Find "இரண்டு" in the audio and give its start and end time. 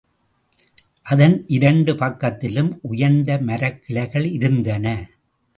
1.47-1.93